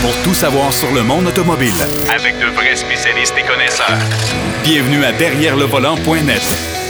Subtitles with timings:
[0.00, 1.72] pour tout savoir sur le monde automobile.
[2.14, 3.98] Avec de vrais spécialistes et connaisseurs.
[4.62, 6.42] Bienvenue à Derrière le volant.net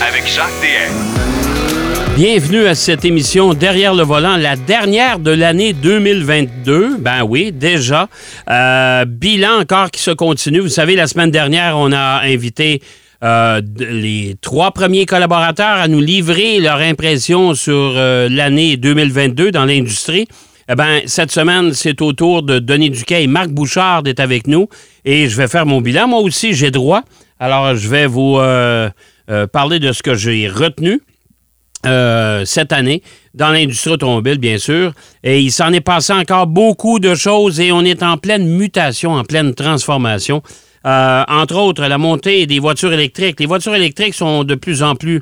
[0.07, 2.15] Avec Jacques DM.
[2.15, 6.97] Bienvenue à cette émission Derrière le volant, la dernière de l'année 2022.
[6.97, 8.09] Ben oui, déjà.
[8.49, 10.59] Euh, bilan encore qui se continue.
[10.59, 12.81] Vous savez, la semaine dernière, on a invité
[13.23, 19.65] euh, les trois premiers collaborateurs à nous livrer leur impression sur euh, l'année 2022 dans
[19.65, 20.27] l'industrie.
[20.71, 24.45] Eh ben, cette semaine, c'est au tour de Denis Duquet et Marc Bouchard d'être avec
[24.45, 24.67] nous
[25.03, 26.07] et je vais faire mon bilan.
[26.07, 27.01] Moi aussi, j'ai droit.
[27.39, 28.89] Alors, je vais vous euh,
[29.51, 31.01] parler de ce que j'ai retenu
[32.45, 33.01] cette année
[33.33, 34.93] dans l'industrie automobile, bien sûr.
[35.23, 39.13] Et il s'en est passé encore beaucoup de choses et on est en pleine mutation,
[39.13, 40.43] en pleine transformation.
[40.85, 43.39] Euh, entre autres, la montée des voitures électriques.
[43.39, 45.21] Les voitures électriques sont de plus en plus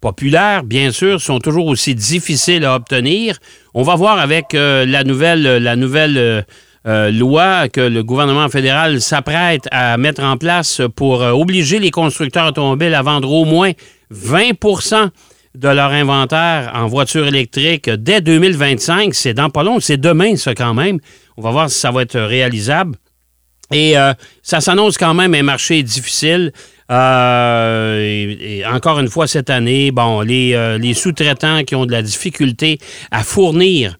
[0.00, 3.38] populaires, bien sûr, sont toujours aussi difficiles à obtenir.
[3.74, 6.44] On va voir avec euh, la nouvelle, nouvelle
[6.86, 12.48] euh, loi que le gouvernement fédéral s'apprête à mettre en place pour obliger les constructeurs
[12.48, 13.72] automobiles à vendre au moins
[14.12, 15.10] 20%
[15.54, 19.14] de leur inventaire en voitures électriques dès 2025.
[19.14, 20.98] C'est dans pas long, c'est demain, ça, quand même.
[21.36, 22.96] On va voir si ça va être réalisable.
[23.72, 26.52] Et euh, ça s'annonce quand même un marché difficile.
[26.90, 32.02] Euh, encore une fois, cette année, bon, les, euh, les sous-traitants qui ont de la
[32.02, 32.78] difficulté
[33.10, 33.98] à fournir,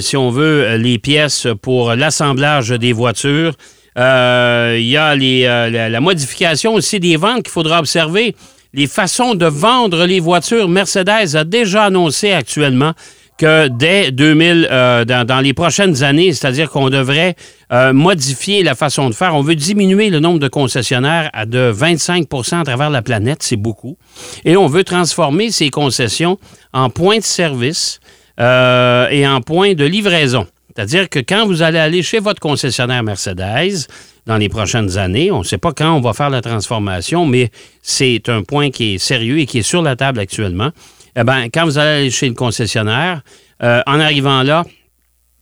[0.00, 3.52] si on veut, les pièces pour l'assemblage des voitures.
[3.96, 8.34] Il y a la, modification aussi des ventes qu'il faudra observer.
[8.74, 12.94] Les façons de vendre les voitures, Mercedes a déjà annoncé actuellement
[13.38, 17.34] que dès 2000, euh, dans, les prochaines années, c'est-à-dire qu'on devrait
[17.72, 19.34] euh, modifier la façon de faire.
[19.34, 23.56] On veut diminuer le nombre de concessionnaires à de 25% à travers la planète, c'est
[23.56, 23.96] beaucoup.
[24.44, 26.38] Et on veut transformer ces concessions
[26.72, 28.00] en points de service
[28.40, 30.46] euh, et en points de livraison.
[30.74, 33.86] C'est-à-dire que quand vous allez aller chez votre concessionnaire Mercedes
[34.26, 37.50] dans les prochaines années, on ne sait pas quand on va faire la transformation, mais
[37.82, 40.70] c'est un point qui est sérieux et qui est sur la table actuellement
[41.16, 43.22] eh bien, quand vous allez chez le concessionnaire,
[43.62, 44.64] euh, en arrivant là,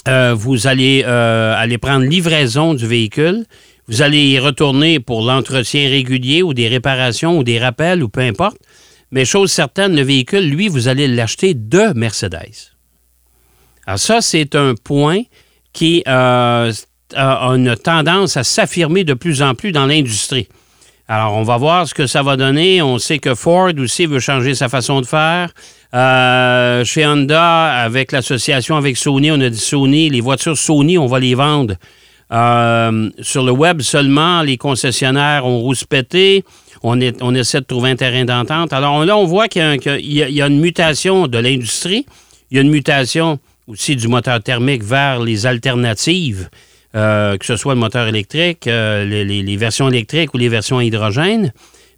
[0.08, 3.44] euh, vous allez euh, prendre livraison du véhicule.
[3.86, 8.20] Vous allez y retourner pour l'entretien régulier ou des réparations ou des rappels ou peu
[8.20, 8.58] importe.
[9.10, 12.72] Mais chose certaine, le véhicule, lui, vous allez l'acheter de Mercedes.
[13.86, 15.22] Alors ça, c'est un point
[15.72, 16.70] qui a
[17.16, 20.48] une tendance à s'affirmer de plus en plus dans l'industrie.
[21.12, 22.82] Alors, on va voir ce que ça va donner.
[22.82, 25.50] On sait que Ford aussi veut changer sa façon de faire.
[25.92, 31.06] Euh, chez Honda, avec l'association avec Sony, on a dit Sony, les voitures Sony, on
[31.06, 31.74] va les vendre.
[32.30, 36.44] Euh, sur le web seulement, les concessionnaires ont rouspété.
[36.84, 38.72] On, on essaie de trouver un terrain d'entente.
[38.72, 42.06] Alors là, on voit qu'il y, a une mutation de l'industrie.
[42.52, 46.48] Il y a une mutation aussi du moteur thermique vers les alternatives.
[46.96, 50.84] Euh, que ce soit le moteur électrique, euh, les, versions électriques ou les versions à
[50.84, 51.52] hydrogène,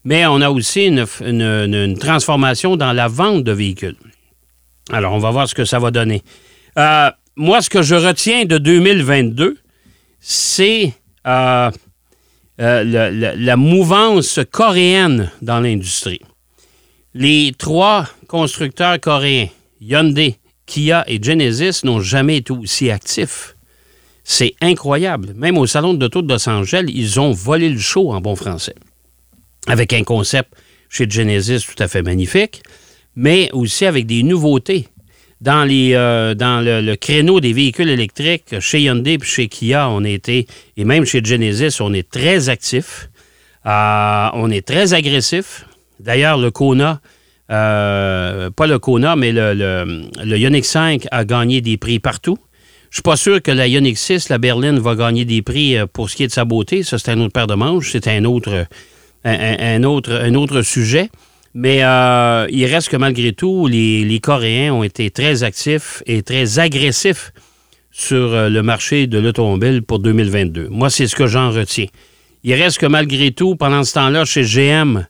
[0.04, 3.97] mais on a aussi une, transformation dans la vente de véhicules.
[4.91, 6.22] Alors, on va voir ce que ça va donner.
[6.78, 9.56] Euh, moi, ce que je retiens de 2022,
[10.20, 10.92] c'est
[11.25, 11.72] la,
[12.58, 16.20] la, mouvance coréenne dans l'industrie.
[17.14, 19.48] Les trois constructeurs coréens,
[19.81, 20.36] Hyundai,
[20.66, 23.56] Kia et Genesis, n'ont jamais été aussi actifs
[24.25, 25.34] c'est incroyable.
[25.37, 28.37] Même au Salon de l'Auto de Los Angeles, ils ont volé le show en bon
[28.37, 28.75] français.
[29.66, 30.53] Avec un concept
[30.88, 32.62] chez Genesis tout à fait magnifique,
[33.16, 34.88] mais aussi avec des nouveautés.
[35.41, 40.47] Dans, euh, le, créneau des véhicules électriques, chez Hyundai et chez Kia, on était,
[40.77, 43.09] et même chez Genesis, on est très actif.
[43.66, 45.66] Euh, on est très agressif.
[45.99, 47.00] D'ailleurs, le Kona,
[47.50, 52.38] euh, pas le Kona, mais le, le, le Ioniq 5 a gagné des prix partout.
[52.92, 55.86] Je suis pas sûr que la Ioniq 6, la berline, va gagner des prix euh,
[55.91, 56.82] pour ce qui est de sa beauté.
[56.82, 57.91] Ça, c'est un autre paire de manches.
[57.91, 58.66] C'est un autre,
[59.25, 61.08] un, autre, un autre sujet.
[61.54, 66.58] Mais euh, il reste que malgré tout, les, Coréens ont été très actifs et très
[66.58, 67.32] agressifs
[67.92, 70.69] sur euh, le marché de l'automobile pour 2022.
[70.69, 71.87] Moi, c'est ce que j'en retiens.
[72.44, 75.06] Il reste que malgré tout, pendant ce temps-là, chez GM,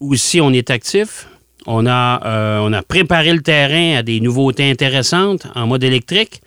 [0.00, 1.28] aussi, on est actif.
[1.66, 6.40] On a, on a préparé le terrain à des nouveautés intéressantes en mode électrique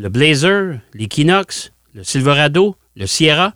[0.00, 3.52] le Blazer, l'Equinox, le Silverado, le Sierra.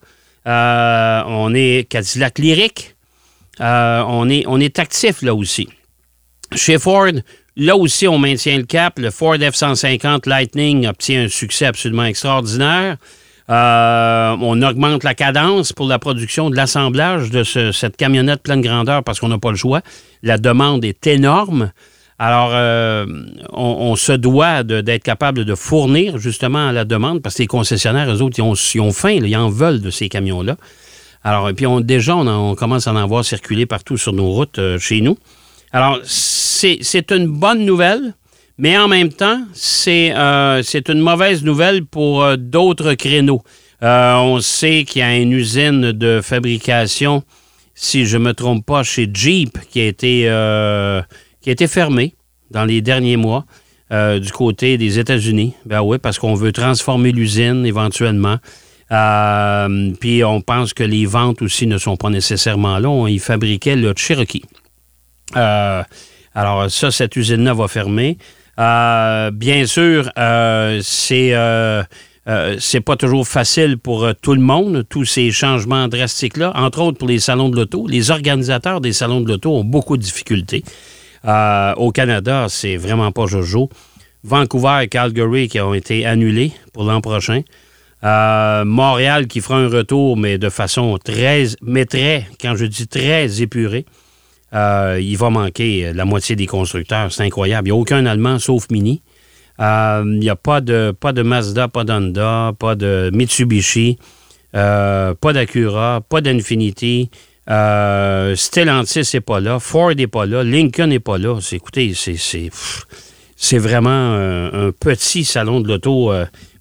[0.47, 2.97] Euh, on est Cadillac Lyric.
[3.61, 5.69] Euh, on, est, on est actif là aussi.
[6.55, 7.13] Chez Ford,
[7.57, 8.99] là aussi, on maintient le cap.
[8.99, 12.99] Le Ford F-150 Lightning obtient un succès absolument extraordinaire.
[13.49, 19.03] Euh, on augmente la cadence pour la production de l'assemblage de cette camionnette pleine grandeur
[19.03, 19.81] parce qu'on n'a pas le choix.
[20.23, 21.73] La demande est énorme.
[22.19, 23.07] Alors, euh,
[23.53, 28.23] on, se doit d'être capable de fournir justement la demande parce que les concessionnaires, eux
[28.23, 30.57] autres, ils ont, faim, ils en veulent de ces camions-là.
[31.25, 34.79] Alors, puis on, déjà, on, commence à en voir circuler partout sur nos routes euh,
[34.79, 35.19] chez nous.
[35.73, 38.15] Alors, c'est une bonne nouvelle,
[38.59, 43.43] mais en même temps, c'est euh, une mauvaise nouvelle pour d'autres créneaux.
[43.83, 47.25] on sait qu'il y a une usine de fabrication,
[47.75, 50.29] si je ne me trompe pas, chez Jeep, qui a été,
[51.45, 52.17] qui a été fermée
[52.51, 53.45] dans les derniers mois.
[53.93, 55.55] du côté des États-Unis.
[55.67, 58.39] Ben oui, parce qu'on veut transformer l'usine éventuellement.
[58.93, 62.89] Euh, puis on pense que les ventes aussi ne sont pas nécessairement là.
[62.89, 64.45] On y fabriquait le Cherokee.
[65.37, 65.83] Euh,
[66.35, 68.19] alors ça, cette usine-là va fermer.
[68.59, 70.11] Euh, bien sûr,
[70.83, 71.35] c'est
[72.59, 77.09] c'est pas toujours facile pour tout le monde, tous ces changements drastiques-là, entre autres pour
[77.09, 77.87] les salons de l'auto.
[77.87, 80.65] Les organisateurs des salons de l'auto ont beaucoup de difficultés.
[81.25, 83.69] Au Canada, c'est vraiment pas Jojo.
[84.25, 87.43] Vancouver et Calgary qui ont été annulés pour l'an prochain.
[88.05, 91.87] Euh, Montréal qui fera un retour, mais de façon très, mais
[92.41, 93.87] quand je dis très épurée.
[94.53, 97.13] Euh, il va manquer la moitié des constructeurs.
[97.13, 97.69] C'est incroyable.
[97.69, 99.03] Il n'y a aucun Allemand sauf Mini.
[99.61, 103.99] Euh, il n'y a pas de, pas de Mazda, pas d'Honda, pas de Mitsubishi,
[104.53, 107.11] pas d'Acura, pas d'Infinity.
[107.47, 109.59] Stellantis n'est pas là.
[109.59, 110.43] Ford n'est pas là.
[110.43, 111.39] Lincoln n'est pas là.
[111.53, 116.13] écoutez, c'est vraiment un, petit salon de l'auto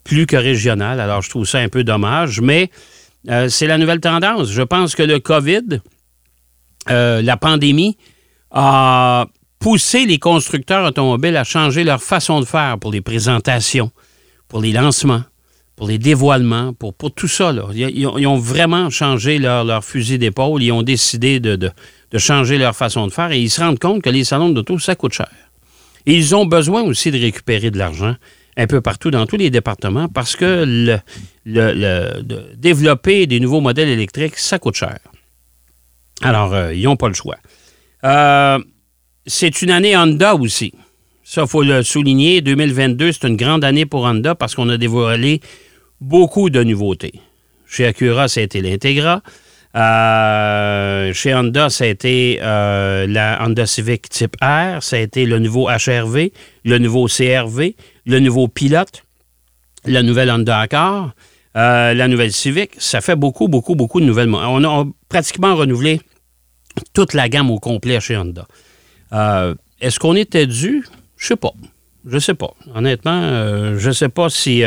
[0.04, 1.00] plus que régional.
[1.00, 2.70] Alors, je trouve ça un peu dommage, mais
[3.30, 4.52] euh, c'est la nouvelle tendance.
[4.52, 5.82] Je pense que le COVID,
[6.90, 7.98] euh, la pandémie,
[8.52, 9.28] a
[9.60, 13.92] poussé les constructeurs automobiles à changer leur façon de faire pour les présentations,
[14.48, 15.24] pour les lancements,
[15.76, 17.54] pour les dévoilements, pour, pour tout ça.
[17.74, 20.62] Ils, ont vraiment changé leur, fusil d'épaule.
[20.62, 21.72] Ils ont décidé de, de,
[22.18, 24.96] changer leur façon de faire et ils se rendent compte que les salons d'auto, ça
[24.96, 25.30] coûte cher.
[26.06, 28.16] Et ils ont besoin aussi de récupérer de l'argent
[28.56, 31.00] un peu partout dans tous les départements parce que le,
[31.46, 35.00] de développer des nouveaux modèles électriques, ça coûte cher.
[36.22, 37.38] Alors, euh, ils n'ont pas le choix.
[38.04, 38.60] Euh,
[39.26, 40.74] c'est une année Honda aussi.
[41.24, 42.42] Ça, il faut le souligner.
[42.42, 45.42] 2022, c'est une grande année pour Honda parce qu'on a dévoilé
[46.02, 47.14] beaucoup de nouveautés.
[47.68, 49.22] Chez Acura, ça a été l'Integra.
[49.76, 55.40] Euh, chez Honda, ça a été la Honda Civic Type R, ça a été le
[55.40, 56.30] nouveau HRV,
[56.64, 57.76] le nouveau CRV,
[58.06, 59.04] le nouveau pilote,
[59.86, 61.12] la nouvelle Honda Accord,
[61.56, 62.72] euh, la nouvelle Civic.
[62.78, 64.30] Ça fait beaucoup, beaucoup, beaucoup de nouvelles.
[64.34, 66.02] On a pratiquement renouvelé
[66.94, 68.48] toute la gamme au complet chez Honda.
[69.12, 70.84] Euh, est-ce qu'on était dû?
[71.24, 71.54] Je sais pas.
[72.06, 72.54] Je sais pas.
[72.76, 74.64] Honnêtement, euh, je sais pas si,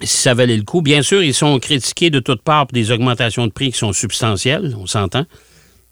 [0.00, 0.80] si ça valait le coup.
[0.80, 3.92] Bien sûr, ils sont critiqués de toutes parts pour des augmentations de prix qui sont
[3.92, 5.26] substantielles, on s'entend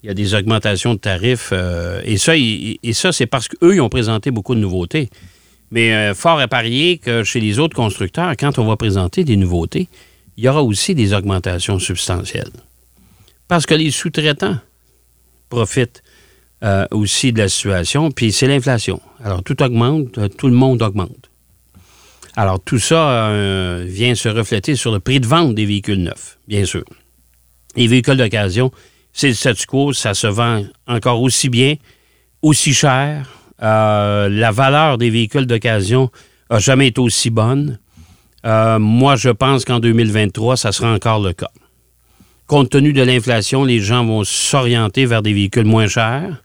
[0.03, 1.51] il y a des augmentations de tarifs.
[1.53, 5.11] Euh, et ça, et ça c'est parce qu'eux, ils ont présenté beaucoup de nouveautés.
[5.71, 9.37] Mais euh, fort à parier que chez les autres constructeurs, quand on va présenter des
[9.37, 9.89] nouveautés,
[10.37, 12.51] il y aura aussi des augmentations substantielles.
[13.47, 14.57] Parce que les sous-traitants
[15.49, 16.03] profitent
[16.63, 19.01] euh, aussi de la situation, puis c'est l'inflation.
[19.25, 21.31] Alors, tout augmente, tout le monde augmente.
[22.37, 23.33] Alors, tout ça
[23.85, 26.85] vient se refléter sur le prix de vente des véhicules neufs, bien sûr.
[27.77, 28.71] Les véhicules d'occasion,
[29.13, 31.75] c'est le statu quo, ça se vend encore aussi bien,
[32.43, 33.29] aussi cher.
[33.63, 36.11] Euh, la valeur des véhicules d'occasion
[36.51, 37.79] n'a jamais été aussi bonne.
[38.47, 41.51] Euh, moi, je pense qu'en 2023, ça sera encore le cas.
[42.47, 46.43] Compte tenu de l'inflation, les gens vont s'orienter vers des véhicules moins chers,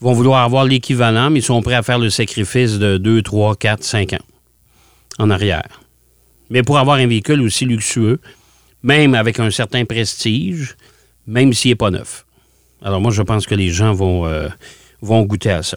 [0.00, 3.56] vont vouloir avoir l'équivalent, mais ils sont prêts à faire le sacrifice de 2, 3,
[3.56, 4.16] 4, 5 ans
[5.18, 5.80] en arrière.
[6.50, 8.20] Mais pour avoir un véhicule aussi luxueux,
[8.82, 10.76] même avec un certain prestige,
[11.26, 12.24] même s'il n'est pas neuf.
[12.82, 14.48] Alors moi, je pense que les gens vont, euh,
[15.02, 15.76] goûter à ça.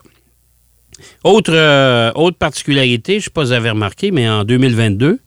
[1.23, 5.19] Autre, euh, particularité, je ne sais pas si vous avez remarqué, mais en 2022,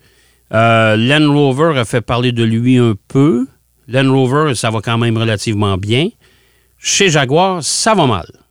[0.53, 3.47] euh, Land Rover a fait parler de lui un peu.
[3.89, 6.09] Land Rover, ça va quand même relativement bien.
[6.79, 8.44] Chez Jaguar, ça va mal.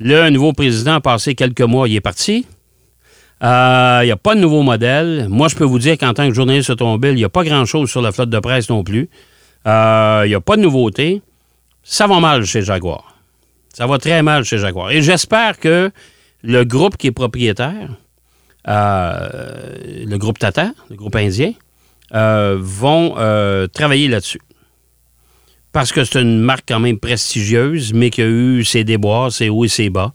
[0.00, 2.46] Le nouveau président a passé quelques mois, il est parti.
[3.40, 3.44] Il
[4.04, 5.26] n'y a pas de nouveau modèle.
[5.28, 7.90] Moi, je peux vous dire qu'en tant que journaliste automobile, il n'y a pas grand-chose
[7.90, 9.08] sur la flotte de presse non plus.
[9.64, 11.22] Il euh, n'y a pas de nouveauté.
[11.82, 13.16] Ça va mal chez Jaguar.
[13.72, 14.90] Ça va très mal chez Jaguar.
[14.90, 15.90] Et j'espère que
[16.42, 17.90] le groupe qui est propriétaire,
[18.68, 19.74] euh,
[20.06, 21.52] le groupe Tata, le groupe indien,
[22.14, 23.14] euh, vont
[23.72, 24.40] travailler là-dessus.
[25.72, 29.48] Parce que c'est une marque quand même prestigieuse, mais qui a eu ses déboires, ses
[29.48, 30.12] hauts et ses bas.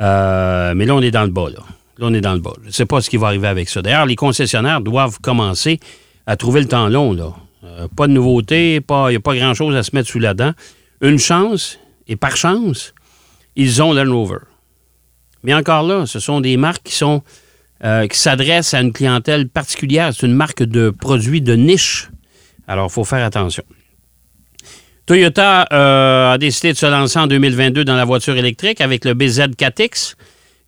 [0.00, 1.48] mais là, on est dans le bas.
[1.50, 1.60] Là,
[1.98, 2.54] là on est dans le bas.
[2.66, 3.82] Je pas ce qui va arriver avec ça.
[3.82, 5.80] D'ailleurs, les concessionnaires doivent commencer
[6.26, 7.12] à trouver le temps long.
[7.12, 7.34] Là.
[7.64, 10.52] Euh, pas de nouveauté, il n'y a pas grand-chose à se mettre sous la dent.
[11.00, 12.94] Une chance, et par chance,
[13.54, 14.38] ils ont Rover.
[15.42, 17.22] Mais encore là, ce sont des marques qui sont
[17.84, 20.12] euh, qui s'adressent à une clientèle particulière.
[20.14, 22.10] C'est une marque de produits de niche.
[22.66, 23.62] Alors, il faut faire attention.
[25.06, 29.14] Toyota euh, a décidé de se lancer en 2022 dans la voiture électrique avec le
[29.14, 30.14] BZ4X.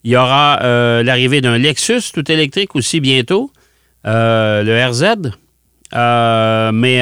[0.05, 3.51] Il y aura euh, l'arrivée d'un Lexus tout électrique aussi bientôt,
[4.05, 5.31] le RZ.
[6.73, 7.01] mais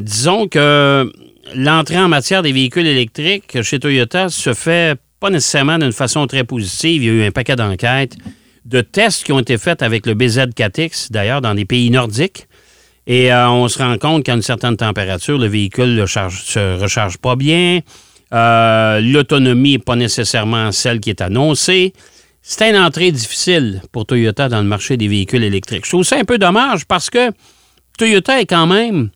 [0.00, 1.12] disons que
[1.54, 6.44] l'entrée en matière des véhicules électriques chez Toyota se fait pas nécessairement d'une façon très
[6.44, 7.02] positive.
[7.02, 8.16] Il y a eu un paquet d'enquêtes,
[8.64, 12.48] de tests qui ont été faits avec le BZ4X, d'ailleurs, dans des pays nordiques.
[13.06, 17.18] Et euh, on se rend compte qu'à une certaine température, le véhicule ne se recharge
[17.18, 17.80] pas bien.
[18.32, 21.92] Euh, l'autonomie n'est pas nécessairement celle qui est annoncée.
[22.40, 25.84] C'est une entrée difficile pour Toyota dans le marché des véhicules électriques.
[25.84, 27.30] Je trouve ça un peu dommage parce que
[27.98, 29.10] Toyota est quand même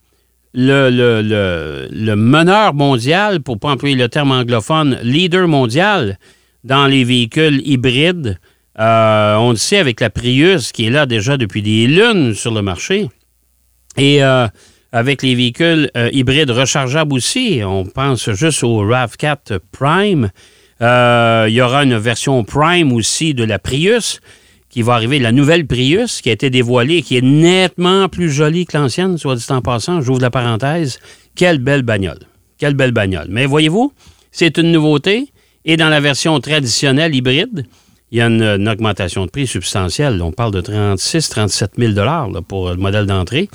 [0.55, 6.19] le, le, meneur mondial, pour ne pas employer le terme anglophone, leader mondial
[6.65, 8.39] dans les véhicules hybrides.
[8.79, 12.53] Euh, on le sait avec la Prius qui est là déjà depuis des lunes sur
[12.53, 13.09] le marché.
[13.97, 14.47] Et euh,
[14.93, 20.31] avec les véhicules euh, hybrides rechargeables aussi, on pense juste au RAV4 Prime.
[20.81, 24.21] il y aura une version Prime aussi de la Prius
[24.77, 28.67] qui va arriver, la nouvelle Prius qui a été dévoilée, qui est nettement plus jolie
[28.67, 30.99] que l'ancienne, soit dit en passant, j'ouvre la parenthèse.
[31.35, 32.19] Quelle belle bagnole.
[32.59, 33.29] Quelle belle bagnole.
[33.31, 33.93] Mais voyez-vous,
[34.33, 35.33] c'est une nouveauté.
[35.65, 37.65] Et dans la version traditionnelle hybride,
[38.13, 40.23] il y a une, augmentation de prix substantielle.
[40.23, 43.49] On parle de 36 37 000 là, pour le modèle d'entrée.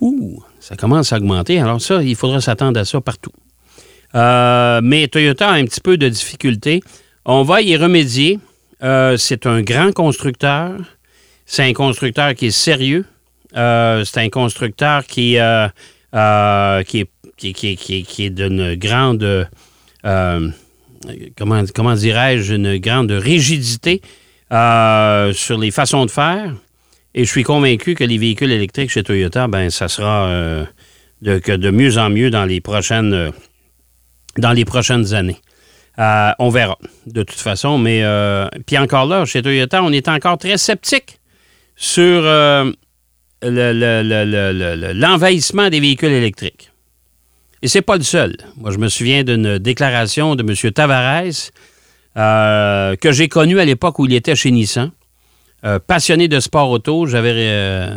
[0.00, 1.60] Ouh, ça commence à augmenter.
[1.60, 3.32] Alors ça, il faudra s'attendre à ça partout.
[4.14, 6.82] Euh, mais Toyota a un petit peu de difficulté.
[7.24, 8.38] On va y remédier.
[8.82, 10.72] Euh, c'est un grand constructeur.
[11.46, 13.04] C'est un constructeur qui est sérieux.
[13.56, 15.36] Euh, c'est un constructeur qui,
[16.86, 19.48] qui est, qui, d'une grande,
[21.36, 24.00] comment, dirais-je, une grande rigidité
[24.50, 26.54] sur les façons de faire.
[27.14, 30.66] Et je suis convaincu que les véhicules électriques chez Toyota, ben, ça sera
[31.20, 33.32] de, de mieux en mieux dans les prochaines,
[34.38, 35.38] dans les prochaines années.
[35.98, 37.78] Euh, on verra, de toute façon.
[37.78, 41.18] Mais euh, puis encore là, chez Toyota, on est encore très sceptique
[41.76, 42.70] sur euh,
[43.42, 46.70] l'envahissement des véhicules électriques.
[47.62, 48.36] Et c'est pas le seul.
[48.56, 50.72] Moi, je me souviens d'une déclaration de M.
[50.72, 51.50] Tavares
[52.14, 54.90] que j'ai connu à l'époque où il était chez Nissan.
[55.86, 57.88] passionné de sport auto, j'avais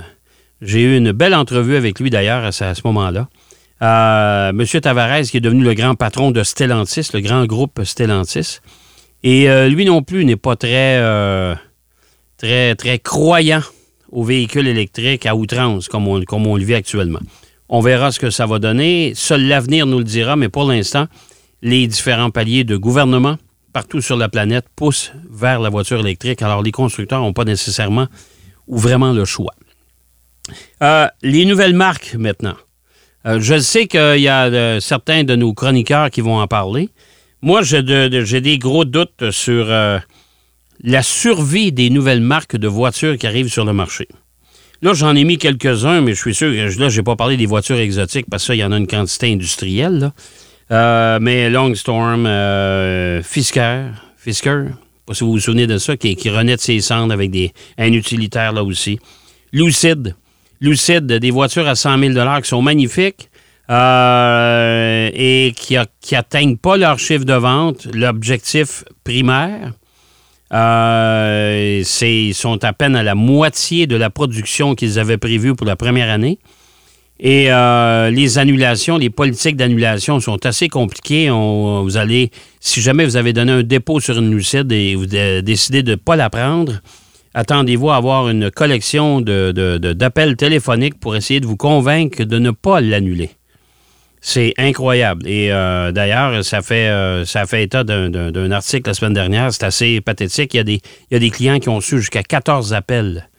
[0.62, 3.28] j'ai eu une belle entrevue avec lui d'ailleurs à ce moment-là.
[3.82, 4.66] Euh, M.
[4.82, 8.60] Tavares, qui est devenu le grand patron de Stellantis, le grand groupe Stellantis.
[9.24, 11.56] Et euh, lui non plus n'est pas très, euh,
[12.38, 13.62] très, très croyant
[14.12, 17.20] aux véhicules électriques à outrance, comme on le vit actuellement.
[17.70, 19.14] On verra ce que ça va donner.
[19.16, 21.08] Seul l'avenir nous le dira, mais pour l'instant,
[21.62, 23.38] les différents paliers de gouvernement
[23.74, 26.42] partout sur la planète poussent vers la voiture électrique.
[26.42, 28.08] Alors, les constructeurs n'ont pas nécessairement
[28.68, 29.54] ou vraiment le choix.
[31.22, 32.56] les nouvelles marques maintenant.
[33.26, 36.90] Euh, je sais qu'il y a euh, certains de nos chroniqueurs qui vont en parler.
[37.42, 40.00] Moi, j'ai des gros doutes sur euh,
[40.82, 44.08] la survie des nouvelles marques de voitures qui arrivent sur le marché.
[44.82, 47.38] Là, j'en ai mis quelques-uns, mais je suis sûr que là, je n'ai pas parlé
[47.38, 50.12] des voitures exotiques parce que il y en a une quantité industrielle.
[50.70, 52.28] mais Longstorm,
[53.24, 54.66] Fisker, Fisker,
[55.06, 57.94] pas si vous vous souvenez de ça, qui, renaît de ses cendres avec des, un
[57.94, 59.00] utilitaire là aussi.
[59.54, 60.16] Lucid,
[60.62, 63.30] Lucide, des voitures à 100 000 qui sont magnifiques
[63.70, 65.76] euh, et qui
[66.12, 69.74] n'atteignent pas leur chiffre de vente, l'objectif primaire.
[70.54, 75.66] Euh, ils sont à peine à la moitié de la production qu'ils avaient prévue pour
[75.66, 76.40] la première année.
[77.20, 81.30] Et euh, les annulations, les politiques d'annulation sont assez compliquées.
[81.30, 85.82] vous allez, si jamais vous avez donné un dépôt sur une lucide et vous décidez
[85.82, 86.82] de ne pas la prendre,
[87.34, 92.82] attendez-vous à avoir une collection d'appels téléphoniques pour essayer de vous convaincre de ne pas
[92.82, 93.30] l'annuler.
[94.28, 95.28] C'est incroyable.
[95.30, 99.54] Et euh, d'ailleurs, ça fait euh, état d'un article la semaine dernière.
[99.54, 100.56] C'est assez pathétique.
[100.56, 103.30] Il y, a des, clients qui ont su jusqu'à 14 appels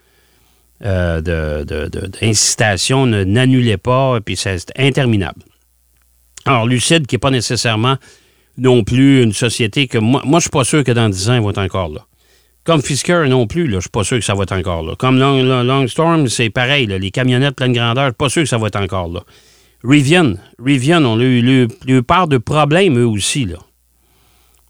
[0.84, 1.20] euh,
[2.22, 3.04] d'incitation.
[3.04, 4.20] N'annulez pas.
[4.20, 5.40] Puis c'est interminable.
[6.44, 7.96] Alors, Lucide, qui n'est pas nécessairement
[8.56, 11.30] non plus une société que moi, moi je ne suis pas sûr que dans 10
[11.30, 12.06] ans, ils vont être encore là.
[12.62, 14.94] Comme Fisker non plus, je ne suis pas sûr que ça va être encore là.
[14.94, 16.86] Comme Longstorm, c'est pareil.
[16.86, 19.24] les camionnettes pleine grandeur, je ne suis pas sûr que ça va être encore là.
[19.86, 23.44] Rivian, Rivian, on a eu, eu, part de problèmes eux aussi.
[23.44, 23.58] Là.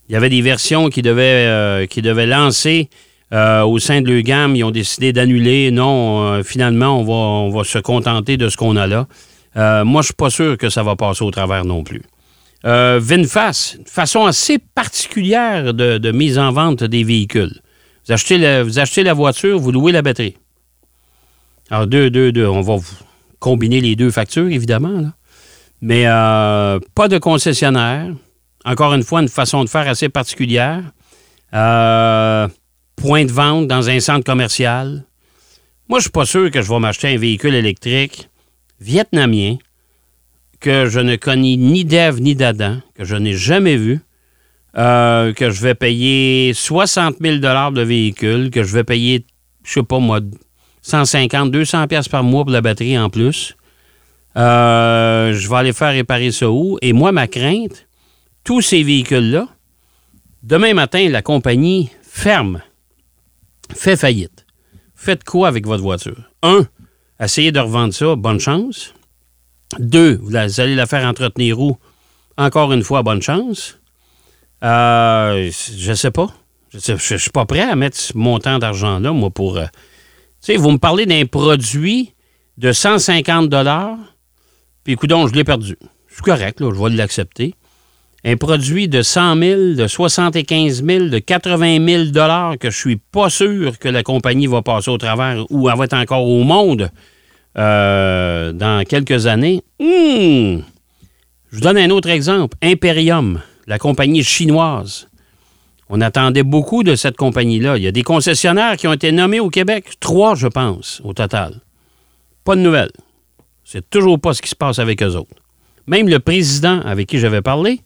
[0.09, 2.89] Il y avait des versions qui devaient, euh, devaient lancer
[3.33, 4.55] euh, au sein de leur gamme.
[4.55, 5.71] Ils ont décidé d'annuler.
[5.71, 9.07] Non, euh, finalement, on va, se contenter de ce qu'on a là.
[9.55, 12.03] moi, je ne suis pas sûr que ça va passer au travers non plus.
[12.63, 17.61] VinFast, une façon assez particulière de, mise en vente des véhicules.
[18.05, 20.35] Vous achetez, la, vous achetez la voiture, vous louez la batterie.
[21.69, 22.47] Alors, deux, deux, deux.
[22.47, 23.06] On va vous
[23.47, 25.09] combiner les deux factures, évidemment.
[25.81, 28.13] Mais euh, pas de concessionnaire.
[28.65, 30.83] Encore une fois, une façon de faire assez particulière.
[31.53, 32.49] Euh,
[32.97, 35.05] point de vente dans un centre commercial.
[35.87, 38.29] Moi, je suis pas sûr que je vais m'acheter un véhicule électrique
[38.81, 39.55] vietnamien
[40.59, 44.01] que je ne connais ni d'Ève ni d'Adam, que je n'ai jamais vu,
[44.77, 49.25] euh, que je vais payer 60 000 de véhicule, que je vais payer,
[49.63, 50.19] je sais pas moi,
[50.87, 53.57] 150, 200 pièces par mois pour la batterie en plus.
[54.37, 56.77] Euh, je vais aller faire réparer ça où?
[56.81, 57.87] Et moi, ma crainte,
[58.45, 59.49] tous ces véhicules-là,
[60.43, 62.61] demain matin, la compagnie ferme,
[63.75, 64.45] fait faillite.
[64.95, 66.31] Faites quoi avec votre voiture?
[66.41, 66.65] Un,
[67.19, 68.93] essayez de revendre ça, bonne chance.
[69.79, 71.77] Deux, vous allez la faire entretenir où?
[72.37, 73.77] Encore une fois, bonne chance.
[74.63, 76.29] Euh, je sais pas.
[76.73, 79.57] Je ne suis pas prêt à mettre ce montant d'argent-là, moi, pour.
[79.57, 79.65] euh,
[80.41, 82.13] tu sais, vous me parlez d'un produit
[82.57, 83.53] de 150
[84.87, 85.77] puis écoute, je l'ai perdu.
[86.07, 87.55] C'est correct, là, je vais l'accepter.
[88.23, 93.29] Un produit de 100 000, de 75 000, de 80 000 que je suis pas
[93.29, 96.89] sûr que la compagnie va passer au travers ou elle va être encore au monde
[97.57, 99.61] euh, dans quelques années.
[99.77, 100.61] Hmm!
[101.51, 102.55] Je vous donne un autre exemple.
[102.61, 105.06] Imperium, la compagnie chinoise.
[105.89, 107.77] On attendait beaucoup de cette compagnie-là.
[107.77, 109.93] Il y a des concessionnaires qui ont été nommés au Québec.
[109.99, 111.61] Trois, je pense, au total.
[112.43, 112.91] Pas de nouvelles.
[113.63, 115.41] C'est toujours pas ce qui se passe avec eux autres.
[115.87, 117.81] Même le président avec qui j'avais parlé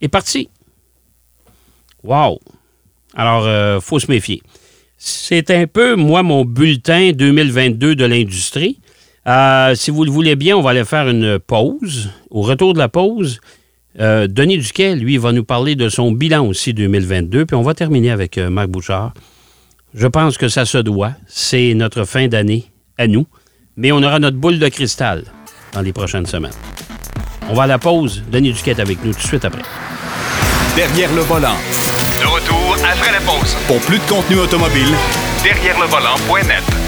[0.00, 0.48] est parti.
[2.04, 2.38] Wow!
[3.14, 4.42] Alors, il faut se méfier.
[4.96, 8.80] C'est un peu, moi, mon bulletin 2022 de l'industrie.
[9.28, 12.10] Euh, si vous le voulez bien, on va aller faire une pause.
[12.30, 13.40] Au retour de la pause,
[14.00, 17.46] euh, Denis Duquet, lui, va nous parler de son bilan aussi 2022.
[17.46, 19.12] Puis on va terminer avec euh, Marc Bouchard.
[19.94, 21.12] Je pense que ça se doit.
[21.26, 23.26] C'est notre fin d'année à nous.
[23.76, 25.24] Mais on aura notre boule de cristal
[25.72, 26.52] dans les prochaines semaines.
[27.50, 28.22] On va à la pause.
[28.30, 29.62] Denis Duquet est avec nous tout de suite après.
[30.76, 31.56] Derrière le volant.
[32.20, 33.56] De retour après la pause.
[33.66, 34.94] Pour plus de contenu automobile,
[35.42, 36.87] Derrière le volant.net.